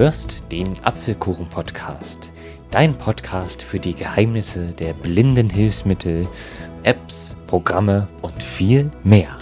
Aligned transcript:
hörst 0.00 0.50
den 0.50 0.82
Apfelkuchen-Podcast, 0.82 2.32
dein 2.70 2.96
Podcast 2.96 3.62
für 3.62 3.78
die 3.78 3.92
Geheimnisse 3.92 4.72
der 4.72 4.94
blinden 4.94 5.50
Hilfsmittel, 5.50 6.26
Apps, 6.84 7.36
Programme 7.46 8.08
und 8.22 8.42
viel 8.42 8.90
mehr. 9.04 9.36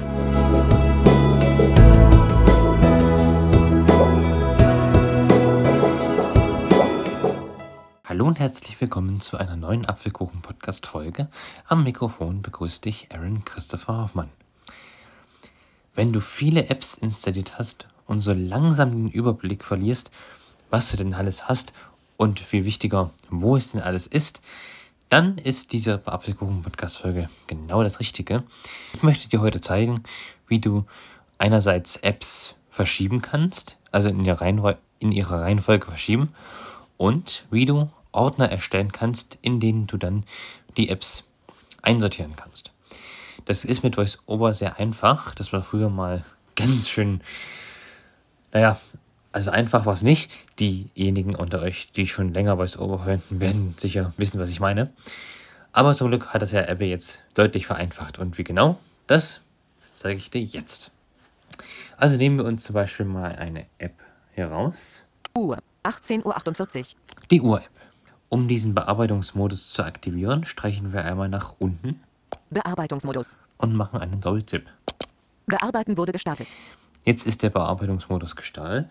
Hallo 8.05 8.27
und 8.27 8.41
herzlich 8.41 8.81
willkommen 8.81 9.21
zu 9.21 9.37
einer 9.37 9.55
neuen 9.55 9.87
Apfelkuchen-Podcast-Folge. 9.87 11.29
Am 11.69 11.85
Mikrofon 11.85 12.43
begrüßt 12.43 12.85
dich 12.85 13.07
Aaron 13.15 13.45
Christopher 13.45 14.03
Hoffmann. 14.03 14.31
Wenn 15.95 16.13
du 16.13 16.21
viele 16.21 16.69
Apps 16.69 16.95
installiert 16.95 17.61
hast 17.61 17.87
und 18.07 18.19
so 18.19 18.33
langsam 18.33 18.91
den 18.91 19.09
Überblick 19.09 19.63
verlierst, 19.63 20.11
was 20.71 20.91
du 20.91 20.97
denn 20.97 21.15
alles 21.15 21.49
hast 21.49 21.73
und 22.17 22.41
viel 22.41 22.65
wichtiger, 22.65 23.11
wo 23.31 23.57
es 23.57 23.73
denn 23.73 23.81
alles 23.81 24.07
ist, 24.07 24.41
dann 25.09 25.39
ist 25.39 25.73
diese 25.73 26.03
Apfelkuchen-Podcast-Folge 26.07 27.31
genau 27.47 27.83
das 27.83 28.01
Richtige. 28.01 28.45
Ich 28.93 29.03
möchte 29.03 29.29
dir 29.29 29.41
heute 29.41 29.61
zeigen, 29.61 30.03
wie 30.47 30.59
du 30.59 30.85
einerseits 31.39 31.97
Apps 31.97 32.55
verschieben 32.71 33.23
kannst, 33.23 33.77
also 33.91 34.09
in, 34.11 34.25
in 34.99 35.13
ihrer 35.13 35.41
Reihenfolge 35.41 35.87
verschieben, 35.87 36.35
und 36.97 37.47
wie 37.51 37.65
du 37.65 37.91
Ordner 38.13 38.51
erstellen 38.51 38.93
kannst, 38.93 39.39
in 39.41 39.61
denen 39.61 39.87
du 39.87 39.97
dann 39.97 40.25
die 40.77 40.89
Apps 40.89 41.25
einsortieren 41.81 42.37
kannst. 42.37 42.73
Das 43.45 43.65
ist 43.65 43.83
mit 43.83 43.97
VoiceOver 43.97 44.53
sehr 44.53 44.79
einfach. 44.79 45.35
Das 45.35 45.53
war 45.53 45.63
früher 45.63 45.89
mal 45.89 46.25
ganz 46.57 46.89
schön 46.89 47.23
naja, 48.53 48.81
also 49.33 49.51
einfach 49.51 49.87
war 49.87 49.93
es 49.93 50.03
nicht. 50.03 50.31
Diejenigen 50.59 51.35
unter 51.35 51.61
euch, 51.61 51.91
die 51.93 52.07
schon 52.07 52.33
länger 52.33 52.57
Voice-Over 52.57 53.05
hören, 53.05 53.23
werden 53.31 53.75
sicher 53.77 54.13
wissen, 54.17 54.41
was 54.41 54.51
ich 54.51 54.61
meine. 54.61 54.91
Aber 55.73 55.95
zum 55.95 56.09
Glück 56.09 56.29
hat 56.29 56.43
das 56.43 56.53
ja 56.53 56.63
Apple 56.63 56.87
jetzt 56.87 57.23
deutlich 57.35 57.67
vereinfacht. 57.67 58.19
Und 58.19 58.39
wie 58.39 58.45
genau, 58.45 58.79
das 59.07 59.41
zeige 59.93 60.19
ich 60.19 60.31
dir 60.31 60.43
jetzt. 60.43 60.91
Also 61.97 62.17
nehmen 62.17 62.39
wir 62.39 62.45
uns 62.45 62.63
zum 62.63 62.75
Beispiel 62.75 63.07
mal 63.07 63.35
eine 63.37 63.67
App 63.79 63.95
heraus. 64.33 65.03
Uhr, 65.37 65.59
18.48 65.85 66.79
Uhr. 66.79 66.85
Die 67.31 67.41
Uhr-App. 67.41 67.71
Um 68.29 68.47
diesen 68.47 68.75
Bearbeitungsmodus 68.75 69.73
zu 69.73 69.85
aktivieren, 69.85 70.45
streichen 70.45 70.93
wir 70.93 71.05
einmal 71.05 71.29
nach 71.29 71.55
unten. 71.59 72.01
Bearbeitungsmodus. 72.51 73.37
Und 73.57 73.75
machen 73.75 74.01
einen 74.01 74.21
Doppeltipp. 74.21 74.67
Bearbeiten 75.47 75.97
wurde 75.97 76.13
gestartet. 76.13 76.49
Jetzt 77.05 77.27
ist 77.27 77.43
der 77.43 77.51
Bearbeitungsmodus 77.51 78.37
gestartet. 78.37 78.87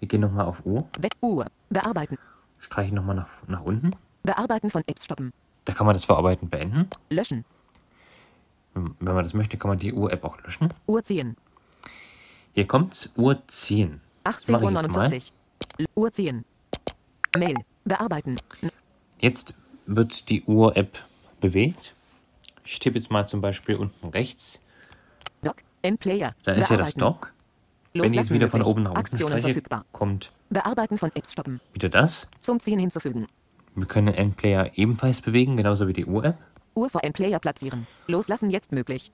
Wir 0.00 0.08
gehen 0.08 0.22
nochmal 0.22 0.46
auf 0.46 0.64
U. 0.64 0.88
Uhr. 1.20 1.46
Bearbeiten. 1.68 2.18
Streichen 2.58 2.96
nochmal 2.96 3.16
nach, 3.16 3.28
nach 3.46 3.62
unten. 3.62 3.94
Bearbeiten 4.22 4.70
von 4.70 4.82
Apps 4.86 5.04
stoppen. 5.04 5.32
Da 5.66 5.74
kann 5.74 5.86
man 5.86 5.94
das 5.94 6.06
Bearbeiten 6.06 6.48
beenden. 6.48 6.88
Löschen. 7.10 7.44
Wenn 8.74 8.94
man 9.14 9.22
das 9.22 9.34
möchte, 9.34 9.56
kann 9.58 9.68
man 9.68 9.78
die 9.78 9.92
Uhr-App 9.92 10.24
auch 10.24 10.40
löschen. 10.42 10.72
Uhr 10.86 11.02
10. 11.02 11.36
Hier 12.54 12.66
kommt 12.66 13.10
Uhr 13.16 13.46
10. 13.46 14.00
18.49 14.24 15.30
Uhr. 15.78 15.86
Uhr 15.94 16.12
10. 16.12 16.44
Mail. 17.36 17.56
Bearbeiten. 17.84 18.36
Jetzt 19.18 19.54
wird 19.86 20.28
die 20.30 20.42
Uhr-App 20.44 20.98
bewegt. 21.40 21.94
Ich 22.64 22.78
tippe 22.78 22.98
jetzt 22.98 23.10
mal 23.10 23.28
zum 23.28 23.40
Beispiel 23.40 23.76
unten 23.76 24.08
rechts. 24.08 24.60
Doc. 25.42 25.56
M-Player. 25.82 26.34
Da 26.44 26.52
ist 26.52 26.70
ja 26.70 26.76
das 26.76 26.94
Dock. 26.94 27.32
Wenn 27.92 28.04
ich 28.04 28.14
jetzt 28.14 28.30
wieder 28.30 28.48
von 28.48 28.62
oben 28.62 28.82
nach 28.84 28.90
unten 28.90 29.00
Aktionen 29.00 29.38
streiche, 29.40 29.62
kommt 29.92 30.32
Bearbeiten 30.48 30.96
von 30.98 31.10
Apps 31.14 31.32
stoppen. 31.32 31.60
wieder 31.72 31.88
das. 31.88 32.28
Zum 32.38 32.60
Ziehen 32.60 32.78
hinzufügen. 32.78 33.26
Wir 33.74 33.86
können 33.86 34.08
Endplayer 34.14 34.70
ebenfalls 34.76 35.20
bewegen, 35.20 35.56
genauso 35.56 35.88
wie 35.88 35.92
die 35.92 36.04
Uhr-App. 36.06 36.36
Uhr 36.74 36.88
vor 36.88 37.02
M-Player 37.04 37.38
platzieren. 37.40 37.86
Loslassen 38.06 38.50
jetzt 38.50 38.72
möglich. 38.72 39.12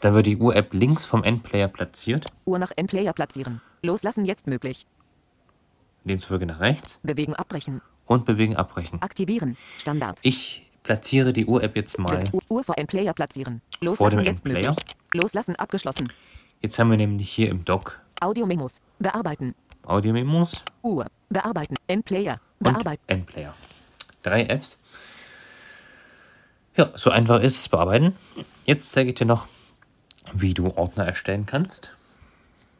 Dann 0.00 0.14
wird 0.14 0.26
die 0.26 0.36
Uhr-App 0.36 0.74
links 0.74 1.04
vom 1.06 1.22
Endplayer 1.22 1.68
platziert, 1.68 2.26
Uhr 2.44 2.58
nach 2.58 2.72
M-Player 2.76 3.12
platzieren. 3.12 3.60
Loslassen 3.82 4.24
jetzt 4.24 4.46
möglich. 4.46 4.86
demzufolge 6.04 6.46
nach 6.46 6.60
rechts 6.60 6.98
Bewegen 7.02 7.34
abbrechen. 7.34 7.80
und 8.06 8.24
bewegen 8.24 8.56
abbrechen. 8.56 9.00
Aktivieren. 9.02 9.56
Standard. 9.78 10.18
Ich 10.22 10.68
platziere 10.82 11.32
die 11.32 11.46
Uhr-App 11.46 11.76
jetzt 11.76 11.98
mal. 11.98 12.24
Uhr, 12.48 12.64
vor 12.64 12.76
M-Player 12.78 13.12
platzieren. 13.12 13.60
Vor 13.78 13.86
Loslassen 13.88 14.16
dem 14.18 14.24
jetzt 14.26 14.44
M-Player? 14.46 14.70
möglich. 14.70 14.86
Loslassen 15.14 15.56
abgeschlossen. 15.56 16.12
Jetzt 16.62 16.78
haben 16.78 16.90
wir 16.90 16.96
nämlich 16.96 17.28
hier 17.28 17.50
im 17.50 17.64
Dock 17.64 18.00
Audio-Memos. 18.20 18.80
Bearbeiten. 19.00 19.56
Audio-Memos 19.84 20.62
Uhr. 20.82 21.06
Bearbeiten. 21.28 21.74
Und 21.88 22.04
Bearbeiten. 22.60 23.02
Endplayer. 23.08 23.54
Drei 24.22 24.44
Apps. 24.44 24.78
Ja, 26.76 26.92
so 26.94 27.10
einfach 27.10 27.40
ist 27.40 27.58
es 27.58 27.68
bearbeiten. 27.68 28.16
Jetzt 28.64 28.92
zeige 28.92 29.10
ich 29.10 29.16
dir 29.16 29.24
noch, 29.24 29.48
wie 30.32 30.54
du 30.54 30.68
Ordner 30.68 31.04
erstellen 31.04 31.46
kannst. 31.46 31.96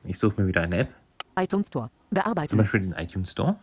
Ich 0.04 0.18
suche 0.18 0.40
mir 0.40 0.46
wieder 0.46 0.62
eine 0.62 0.78
App, 0.78 0.94
iTunes 1.36 1.66
Store. 1.66 1.86
zum 1.86 2.14
Bearbeiten. 2.14 2.56
Beispiel 2.56 2.80
den 2.82 2.92
iTunes 2.92 3.32
Store. 3.32 3.56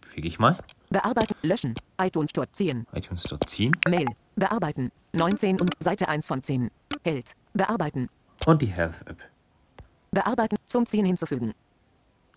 Bewege 0.00 0.26
ich 0.26 0.40
mal. 0.40 0.58
Bearbeiten. 0.90 1.34
Löschen. 1.42 1.74
iTunes 2.00 2.30
Store 2.30 2.50
10. 2.50 2.86
iTunes 2.92 3.22
Store 3.22 3.40
ziehen 3.46 3.76
Mail. 3.88 4.06
Bearbeiten. 4.34 4.90
19 5.12 5.60
und 5.60 5.70
Seite 5.78 6.08
1 6.08 6.26
von 6.26 6.42
10. 6.42 6.70
Held. 7.04 7.34
Bearbeiten. 7.54 8.08
Und 8.46 8.62
die 8.62 8.66
Health 8.66 9.06
App. 9.06 9.22
Bearbeiten. 10.10 10.56
Zum 10.66 10.86
Ziehen 10.86 11.06
hinzufügen. 11.06 11.54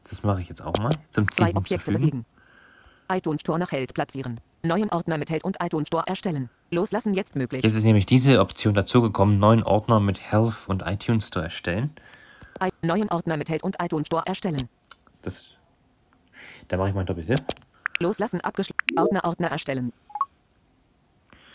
Das 0.10 0.24
mache 0.24 0.42
ich 0.42 0.50
jetzt 0.50 0.62
auch 0.62 0.78
mal. 0.78 0.92
Zum 1.12 1.30
Ziehen 1.32 1.48
Zwei 1.48 1.56
Objekte 1.56 1.92
bewegen. 1.92 2.26
iTunes 3.12 3.42
Store 3.42 3.60
nach 3.60 3.72
Held 3.72 3.94
platzieren. 3.94 4.40
Neuen 4.64 4.90
Ordner 4.92 5.18
mit 5.18 5.30
Held 5.30 5.44
und 5.44 5.58
iTunes 5.62 5.88
Store 5.88 6.04
erstellen. 6.08 6.50
Loslassen 6.72 7.14
jetzt 7.14 7.36
möglich. 7.36 7.64
Jetzt 7.64 7.76
ist 7.76 7.84
nämlich 7.84 8.06
diese 8.06 8.40
Option 8.40 8.74
dazugekommen, 8.74 9.40
neuen 9.40 9.64
Ordner 9.64 10.00
mit 10.00 10.32
Health 10.32 10.68
und 10.68 10.84
iTunes 10.86 11.28
Store 11.28 11.46
erstellen. 11.46 11.92
I 12.64 12.70
neuen 12.82 13.10
Ordner 13.10 13.38
mit 13.38 13.50
Held 13.50 13.64
und 13.64 13.76
iTunes 13.82 14.08
Store 14.08 14.24
erstellen. 14.26 14.70
Das, 15.22 15.56
da 16.68 16.78
mache 16.78 16.90
ich 16.90 16.96
mal 16.96 17.04
Doppeltipp. 17.06 17.44
Loslassen 18.00 18.42
abgeschlossen. 18.42 18.76
Ordner 18.98 19.24
Ordner 19.24 19.48
erstellen. 19.50 19.94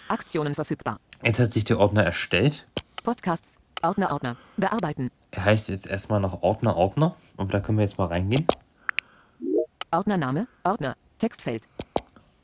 Aktionen 0.09 0.55
verfügbar. 0.55 0.99
Jetzt 1.23 1.39
hat 1.39 1.53
sich 1.53 1.65
der 1.65 1.79
Ordner 1.79 2.03
erstellt. 2.05 2.67
Podcasts. 3.03 3.59
Ordner 3.83 4.13
Ordner. 4.13 4.37
Bearbeiten. 4.57 5.11
Er 5.31 5.45
heißt 5.45 5.69
jetzt 5.69 5.87
erstmal 5.87 6.21
noch 6.21 6.43
Ordner 6.43 6.77
Ordner. 6.77 7.17
Und 7.37 7.55
da 7.55 7.61
können 7.61 7.79
wir 7.79 7.85
jetzt 7.85 7.99
mal 7.99 8.07
reingehen. 8.07 8.47
Ordnername. 9.91 10.47
Ordner. 10.65 10.97
Textfeld. 11.19 11.67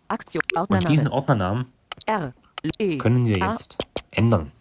Aktion. 0.08 0.42
Und 0.68 0.88
diesen 0.88 1.08
Ordnername. 1.08 1.66
Ordnernamen 1.66 1.72
R. 2.06 2.32
E. 2.78 2.98
können 2.98 3.26
wir 3.26 3.42
A. 3.42 3.52
jetzt 3.52 3.76
ändern. 4.10 4.52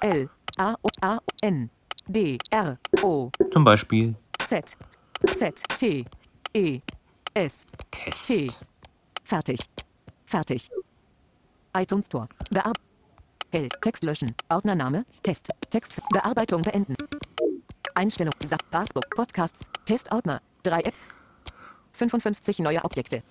L. 0.00 0.28
A. 0.56 0.74
O. 0.82 0.88
A. 1.00 1.16
O, 1.16 1.20
N. 1.42 1.70
D. 2.06 2.38
R. 2.50 2.78
O. 3.02 3.30
Zum 3.52 3.64
Beispiel 3.64 4.14
Z. 4.38 4.76
Z. 5.26 5.62
T. 5.78 6.04
E. 6.54 6.80
S. 7.34 7.66
T. 7.90 8.10
Test. 8.10 8.60
Fertig. 9.24 9.60
Fertig. 10.24 10.70
iTunes 11.76 12.06
Store. 12.06 12.28
Bear 12.50 12.72
Held. 13.52 13.74
Text 13.82 14.04
löschen. 14.04 14.34
Ordnername. 14.48 15.04
Test. 15.22 15.48
Text. 15.70 16.00
Bearbeitung 16.12 16.62
beenden. 16.62 16.94
Einstellung. 17.94 18.32
Sa 18.46 18.56
Facebook. 18.70 19.08
Podcasts. 19.16 19.68
Testordner. 19.84 20.40
Drei 20.62 20.80
Apps. 20.80 21.06
55 21.92 22.60
neue 22.60 22.84
Objekte. 22.84 23.22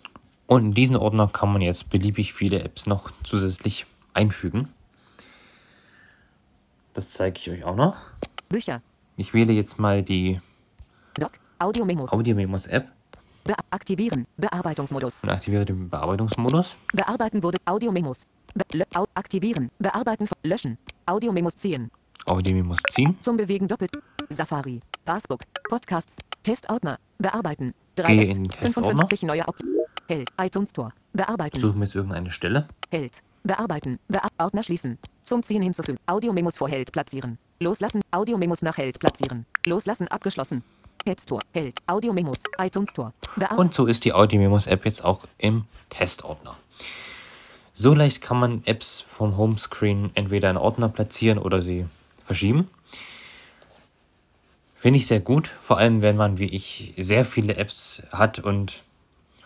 Und 0.48 0.66
in 0.66 0.74
diesen 0.74 0.96
Ordner 0.98 1.28
kann 1.32 1.54
man 1.54 1.62
jetzt 1.62 1.90
beliebig 1.90 2.34
viele 2.34 2.62
Apps 2.64 2.86
noch 2.86 3.12
zusätzlich 3.24 3.86
einfügen. 4.14 4.68
Das 6.94 7.12
zeige 7.12 7.40
ich 7.40 7.50
euch 7.50 7.64
auch 7.64 7.76
noch. 7.76 7.96
Bücher. 8.50 8.82
Ich 9.16 9.34
wähle 9.34 9.54
jetzt 9.54 9.80
mal 9.80 10.04
die 10.04 10.40
Doc. 11.16 11.32
Audio-Memos. 11.60 12.12
Audio-Memos 12.12 12.68
App 12.68 12.88
Be 13.44 13.54
aktivieren. 13.70 14.26
Bearbeitungsmodus. 14.38 15.22
und 15.24 15.30
aktiviere 15.30 15.66
den 15.66 15.90
Bearbeitungsmodus. 15.90 16.76
Bearbeiten 16.94 17.42
wurde. 17.44 17.58
Audio-Memos. 17.66 18.22
Be 18.24 18.28
lö- 18.28 18.30
au 18.30 18.39
aktivieren. 19.14 19.70
Bearbeiten. 19.80 20.28
Löschen. 20.44 20.78
Audio-Memos 21.06 21.56
ziehen. 21.56 21.92
Audio-Memos 22.26 22.80
ziehen. 22.90 23.18
Zum 23.22 23.38
Bewegen 23.38 23.68
doppelt. 23.68 23.92
Safari. 24.30 24.82
Facebook. 25.06 25.42
Podcasts. 25.70 26.18
Testordner. 26.44 27.00
Bearbeiten. 27.18 27.74
Drei 27.96 28.16
Gehe 28.16 28.26
Apps. 28.26 28.38
in 28.38 28.44
den 28.44 28.52
Testordner. 28.52 28.92
55 28.92 29.24
neue 29.24 29.48
Objekte. 29.48 29.86
Held. 30.08 30.30
iTunes 30.42 30.70
Store. 30.72 30.92
Bearbeiten. 31.14 31.60
Suchen 31.60 31.80
wir 31.80 31.86
jetzt 31.86 31.96
irgendeine 31.96 32.32
Stelle. 32.32 32.68
Held. 32.92 33.22
Bearbeiten. 33.44 34.00
Bea 34.08 34.28
Ordner 34.38 34.64
schließen. 34.64 34.98
Zum 35.22 35.44
Ziehen 35.44 35.62
hinzufügen. 35.62 35.98
Audio-Memos 36.06 36.58
vor 36.58 36.70
Held 36.70 36.92
platzieren. 36.92 37.38
Loslassen. 37.60 38.02
Audio-Memos 38.12 38.62
nach 38.62 38.78
Held 38.78 39.00
platzieren. 39.00 39.46
Loslassen 39.66 40.08
abgeschlossen. 40.08 40.64
Head 41.06 41.22
Store. 41.22 41.42
Held. 41.54 41.78
Audio-Memos. 41.88 42.44
iTunes 42.60 42.90
Store. 42.92 43.14
Bearbeiten. 43.36 43.60
Und 43.62 43.74
so 43.74 43.86
ist 43.86 44.06
die 44.06 44.14
Audio-Memos 44.14 44.68
App 44.68 44.86
jetzt 44.86 45.04
auch 45.04 45.26
im 45.38 45.66
Testordner. 45.90 46.58
So 47.82 47.94
leicht 47.94 48.20
kann 48.22 48.38
man 48.38 48.62
Apps 48.66 49.06
vom 49.10 49.38
Homescreen 49.38 50.12
entweder 50.14 50.50
in 50.50 50.58
Ordner 50.58 50.90
platzieren 50.90 51.38
oder 51.38 51.62
sie 51.62 51.86
verschieben. 52.26 52.68
Finde 54.76 55.00
ich 55.00 55.08
sehr 55.08 55.22
gut, 55.22 55.50
vor 55.64 55.78
allem 55.78 56.02
wenn 56.02 56.18
man 56.18 56.40
wie 56.40 56.50
ich 56.50 56.94
sehr 56.98 57.24
viele 57.24 57.56
Apps 57.56 58.04
hat 58.12 58.40
und 58.40 58.84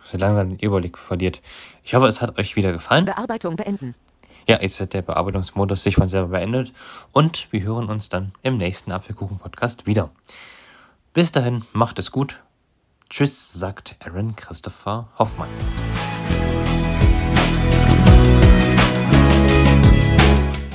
so 0.03 0.17
langsam 0.17 0.49
den 0.49 0.57
Überblick 0.57 0.97
verliert. 0.97 1.43
Ich 1.83 1.93
hoffe, 1.93 2.07
es 2.07 2.23
hat 2.23 2.39
euch 2.39 2.55
wieder 2.55 2.73
gefallen. 2.73 3.05
Bearbeitung 3.05 3.55
beenden. 3.55 3.93
Ja, 4.49 4.59
jetzt 4.59 4.81
hat 4.81 4.93
der 4.93 5.03
Bearbeitungsmodus 5.03 5.83
sich 5.83 5.93
von 5.93 6.07
selber 6.07 6.29
beendet 6.29 6.73
und 7.11 7.49
wir 7.51 7.61
hören 7.61 7.87
uns 7.87 8.09
dann 8.09 8.33
im 8.41 8.57
nächsten 8.57 8.91
Apfelkuchen-Podcast 8.91 9.85
wieder. 9.85 10.09
Bis 11.13 11.31
dahin, 11.31 11.65
macht 11.71 11.99
es 11.99 12.09
gut. 12.09 12.41
Tschüss, 13.11 13.53
sagt 13.53 13.95
Aaron 14.03 14.35
Christopher 14.35 15.07
Hoffmann. 15.19 15.49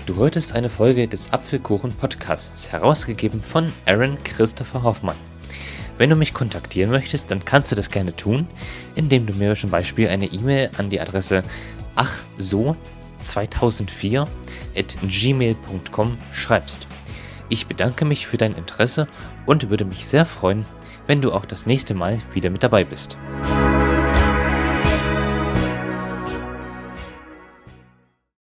Du 0.09 0.17
hörtest 0.17 0.55
eine 0.55 0.71
Folge 0.71 1.07
des 1.07 1.35
Apfelkuchen-Podcasts, 1.35 2.73
herausgegeben 2.73 3.43
von 3.43 3.71
Aaron 3.85 4.17
Christopher 4.25 4.83
Hoffmann. 4.83 5.17
Wenn 5.99 6.09
du 6.09 6.17
mich 6.17 6.33
kontaktieren 6.33 6.91
möchtest, 6.91 7.31
dann 7.31 7.45
kannst 7.45 7.71
du 7.71 7.77
das 7.77 7.91
gerne 7.91 8.17
tun, 8.17 8.49
indem 8.95 9.27
du 9.27 9.35
mir 9.35 9.55
zum 9.55 9.69
Beispiel 9.69 10.09
eine 10.09 10.25
E-Mail 10.25 10.71
an 10.79 10.89
die 10.89 10.99
Adresse 10.99 11.43
achso2004 11.95 14.27
at 14.75 14.97
gmail.com 15.03 16.17
schreibst. 16.33 16.87
Ich 17.51 17.67
bedanke 17.67 18.07
mich 18.07 18.27
für 18.27 18.39
dein 18.39 18.55
Interesse 18.55 19.09
und 19.45 19.69
würde 19.69 19.85
mich 19.85 20.07
sehr 20.07 20.25
freuen, 20.25 20.65
wenn 21.07 21.21
du 21.21 21.33
auch 21.33 21.45
das 21.45 21.67
nächste 21.67 21.93
Mal 21.93 22.23
wieder 22.33 22.49
mit 22.49 22.63
dabei 22.63 22.83
bist. 22.83 23.19